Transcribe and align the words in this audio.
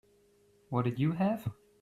What 0.69 0.85
did 0.85 0.97
you 0.99 1.11
have? 1.11 1.51